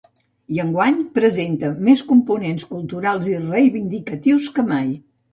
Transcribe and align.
I 0.53 0.59
enguany 0.61 0.93
presenta 1.17 1.67
més 1.89 2.01
components 2.11 2.65
culturals 2.69 3.29
i 3.33 3.35
reivindicatius 3.43 4.49
que 4.57 4.65
mai. 4.71 4.89